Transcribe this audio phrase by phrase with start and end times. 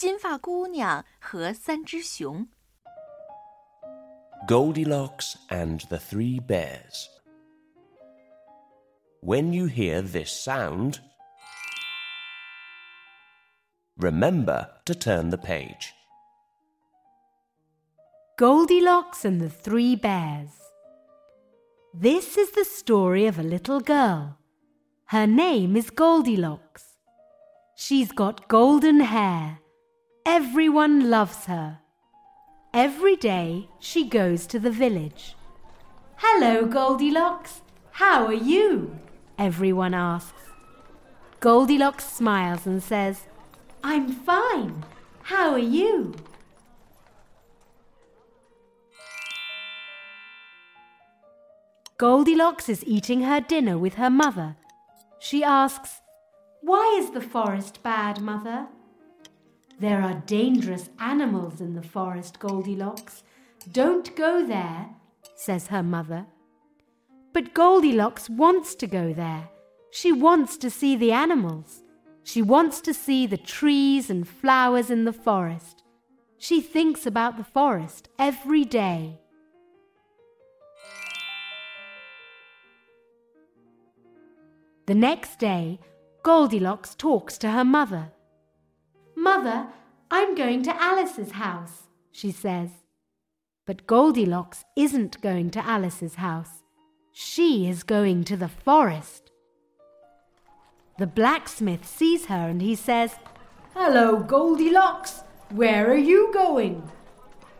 [0.00, 2.47] 金发姑娘和三只熊。
[4.47, 7.07] Goldilocks and the Three Bears.
[9.21, 10.99] When you hear this sound,
[13.97, 15.93] remember to turn the page.
[18.37, 20.49] Goldilocks and the Three Bears.
[21.93, 24.39] This is the story of a little girl.
[25.05, 26.97] Her name is Goldilocks.
[27.75, 29.59] She's got golden hair.
[30.25, 31.79] Everyone loves her.
[32.73, 35.35] Every day she goes to the village.
[36.17, 37.61] Hello, Goldilocks.
[37.91, 38.99] How are you?
[39.39, 40.41] Everyone asks.
[41.39, 43.23] Goldilocks smiles and says,
[43.83, 44.83] I'm fine.
[45.23, 46.13] How are you?
[51.97, 54.55] Goldilocks is eating her dinner with her mother.
[55.19, 56.01] She asks,
[56.61, 58.67] Why is the forest bad, mother?
[59.81, 63.23] There are dangerous animals in the forest, Goldilocks.
[63.71, 64.89] Don't go there,
[65.33, 66.27] says her mother.
[67.33, 69.49] But Goldilocks wants to go there.
[69.89, 71.81] She wants to see the animals.
[72.23, 75.81] She wants to see the trees and flowers in the forest.
[76.37, 79.19] She thinks about the forest every day.
[84.85, 85.79] The next day,
[86.21, 88.11] Goldilocks talks to her mother.
[89.21, 89.67] Mother,
[90.09, 92.69] I'm going to Alice's house, she says.
[93.67, 96.63] But Goldilocks isn't going to Alice's house.
[97.11, 99.29] She is going to the forest.
[100.97, 103.17] The blacksmith sees her and he says,
[103.75, 105.21] Hello, Goldilocks.
[105.51, 106.89] Where are you going?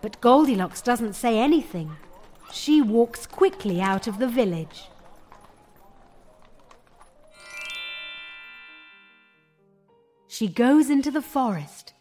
[0.00, 1.94] But Goldilocks doesn't say anything.
[2.50, 4.88] She walks quickly out of the village.
[10.40, 11.92] She goes into the forest.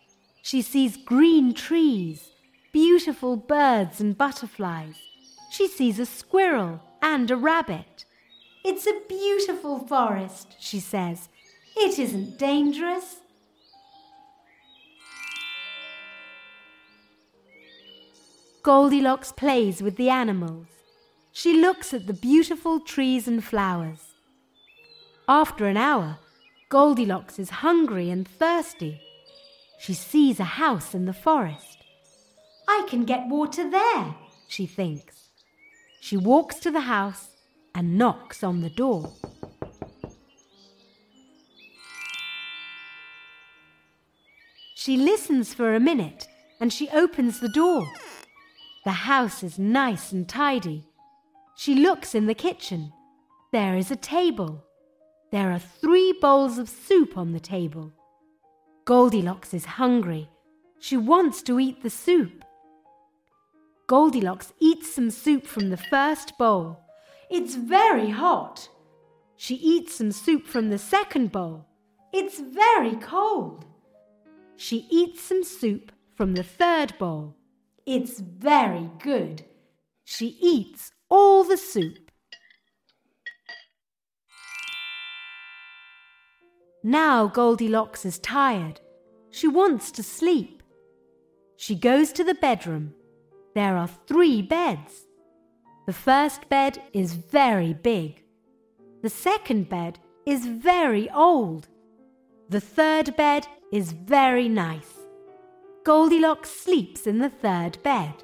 [0.42, 2.30] She sees green trees,
[2.72, 4.96] beautiful birds and butterflies.
[5.52, 8.06] She sees a squirrel and a rabbit.
[8.64, 11.28] It's a beautiful forest, she says.
[11.76, 13.18] It isn't dangerous.
[18.64, 20.68] Goldilocks plays with the animals.
[21.34, 24.14] She looks at the beautiful trees and flowers.
[25.28, 26.20] After an hour,
[26.70, 29.02] Goldilocks is hungry and thirsty.
[29.80, 31.80] She sees a house in the forest.
[32.68, 34.14] I can get water there,
[34.48, 35.30] she thinks.
[36.00, 37.30] She walks to the house
[37.74, 39.12] and knocks on the door.
[44.76, 46.28] She listens for a minute
[46.62, 47.84] and she opens the door.
[48.86, 50.86] The house is nice and tidy.
[51.58, 52.94] She looks in the kitchen.
[53.52, 54.64] There is a table.
[55.32, 57.92] There are three bowls of soup on the table.
[58.86, 60.28] Goldilocks is hungry.
[60.80, 62.44] She wants to eat the soup.
[63.86, 66.80] Goldilocks eats some soup from the first bowl.
[67.30, 68.70] It's very hot.
[69.36, 71.66] She eats some soup from the second bowl.
[72.12, 73.66] It's very cold.
[74.56, 77.36] She eats some soup from the third bowl.
[77.86, 79.46] It's very good.
[80.06, 82.09] She eats all the soup.
[86.84, 88.80] Now Goldilocks is tired.
[89.32, 90.64] She wants to sleep.
[91.58, 92.94] She goes to the bedroom.
[93.54, 95.06] There are three beds.
[95.88, 98.24] The first bed is very big.
[99.02, 101.68] The second bed is very old.
[102.48, 104.94] The third bed is very nice.
[105.84, 108.24] Goldilocks sleeps in the third bed.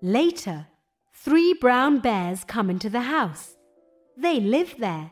[0.00, 0.66] Later,
[1.26, 3.56] three brown bears come into the house.
[4.16, 5.10] They live there.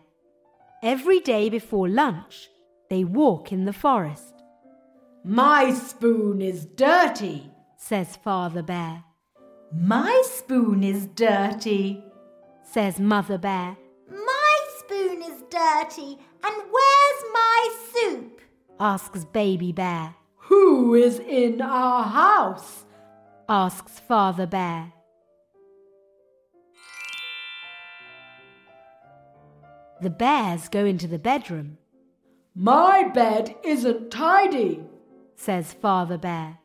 [0.81, 2.49] Every day before lunch,
[2.89, 4.33] they walk in the forest.
[5.25, 9.03] My spoon is dirty, says Father Bear.
[9.73, 12.05] My spoon is dirty,
[12.63, 13.77] says Mother Bear.
[14.09, 18.41] My spoon is dirty, and where's my soup?
[18.79, 20.15] asks Baby Bear.
[20.37, 22.85] Who is in our house?
[23.49, 24.94] asks Father Bear.
[30.01, 31.79] The bears go into the bedroom.
[32.55, 34.83] My bed isn't tidy,
[35.37, 36.59] says Father Bear.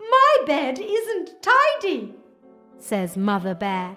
[0.00, 2.14] My bed isn't tidy,
[2.78, 3.96] says Mother Bear.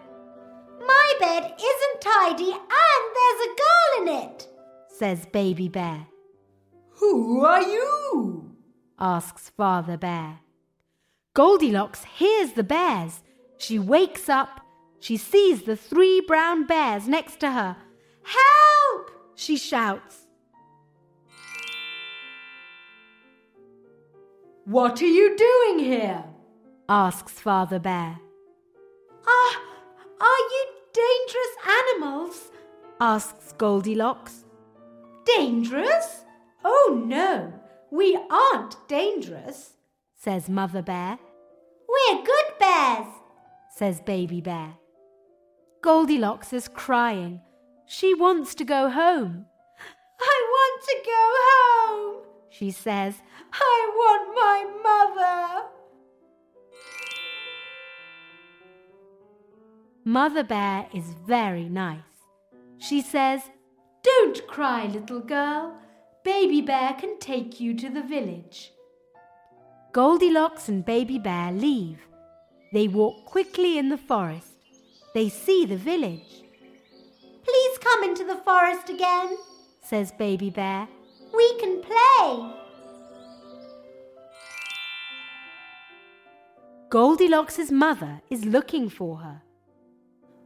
[0.86, 4.48] My bed isn't tidy, and there's a girl in it.
[4.90, 6.08] says Baby Bear.
[6.96, 8.56] Who are you?
[9.00, 10.40] asks Father Bear.
[11.34, 13.24] Goldilocks hears the bears.
[13.58, 14.62] She wakes up.
[15.00, 17.78] She sees the three brown bears next to her.
[18.24, 19.12] Help!
[19.36, 20.28] she shouts.
[24.66, 26.24] What are you doing here?
[26.88, 28.20] asks Father Bear.
[29.28, 29.62] Ah,
[30.20, 32.52] are you dangerous animals?
[33.00, 34.46] asks Goldilocks.
[35.26, 36.24] Dangerous?
[36.64, 37.54] Oh no,
[37.90, 39.74] we aren't dangerous,
[40.16, 41.18] says Mother Bear.
[41.90, 43.08] We're good bears,
[43.76, 44.76] says Baby Bear.
[45.82, 47.42] Goldilocks is crying.
[47.94, 49.48] She wants to go home.
[50.18, 53.16] I want to go home, she says.
[53.52, 55.68] I want my mother.
[60.06, 62.00] Mother Bear is very nice.
[62.78, 63.42] She says,
[64.04, 65.76] Don't cry, little girl.
[66.24, 68.72] Baby Bear can take you to the village.
[69.92, 72.00] Goldilocks and Baby Bear leave.
[72.72, 74.54] They walk quickly in the forest.
[75.14, 76.46] They see the village.
[77.52, 79.38] Please come into the forest again,
[79.82, 80.88] says Baby Bear.
[81.36, 82.54] We can play.
[86.90, 89.42] Goldilocks' mother is looking for her.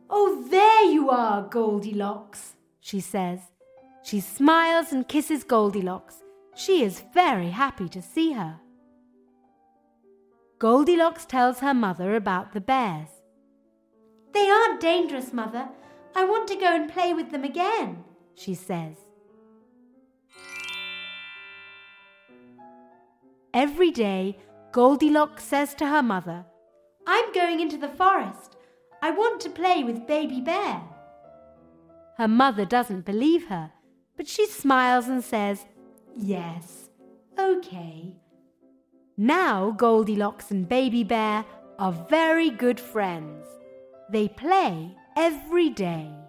[0.10, 3.40] Oh, there you are, Goldilocks, she says.
[4.04, 6.24] She smiles and kisses Goldilocks.
[6.56, 8.60] She is very happy to see her.
[10.58, 13.10] Goldilocks tells her mother about the bears.
[14.34, 15.68] They aren't dangerous, Mother.
[16.16, 18.04] I want to go and play with them again,
[18.36, 18.96] she says.
[23.54, 24.38] Every day,
[24.72, 26.46] Goldilocks says to her mother,
[27.06, 28.56] I'm going into the forest.
[29.02, 30.82] I want to play with Baby Bear.
[32.18, 33.72] Her mother doesn't believe her,
[34.18, 35.66] but she smiles and says,
[36.16, 36.90] Yes,
[37.38, 38.16] okay.
[39.18, 41.46] Now Goldilocks and Baby Bear
[41.78, 43.46] are very good friends.
[44.10, 46.25] They play every day.